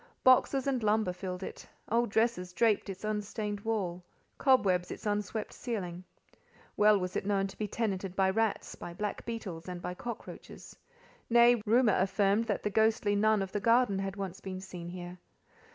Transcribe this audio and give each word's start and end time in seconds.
Boxes 0.23 0.65
and 0.65 0.81
lumber 0.81 1.13
filled 1.13 1.43
it; 1.43 1.67
old 1.91 2.09
dresses 2.09 2.53
draped 2.53 2.89
its 2.89 3.03
unstained 3.03 3.59
wall—cobwebs 3.59 4.89
its 4.89 5.05
unswept 5.05 5.53
ceiling. 5.53 6.03
Well 6.75 6.97
was 6.99 7.15
it 7.15 7.23
known 7.23 7.45
to 7.45 7.55
be 7.59 7.67
tenanted 7.67 8.15
by 8.15 8.31
rats, 8.31 8.73
by 8.73 8.95
black 8.95 9.23
beetles, 9.27 9.69
and 9.69 9.79
by 9.79 9.93
cockroaches—nay, 9.93 11.61
rumour 11.67 11.93
affirmed 11.99 12.45
that 12.45 12.63
the 12.63 12.71
ghostly 12.71 13.15
Nun 13.15 13.43
of 13.43 13.51
the 13.51 13.59
garden 13.59 13.99
had 13.99 14.15
once 14.15 14.39
been 14.39 14.59
seen 14.59 14.89
here. 14.89 15.19